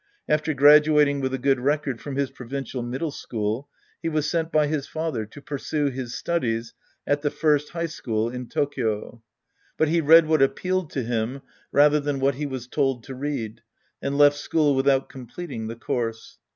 [0.27, 3.69] After graduating with a good record from his provincial middle school,
[4.01, 6.73] he was sent by his father to pursue his studies
[7.05, 9.21] at the First High School in Tokyo.
[9.77, 13.61] But he read what appealed to him rather than what he was told to read
[14.01, 16.39] and left school without completing' the course.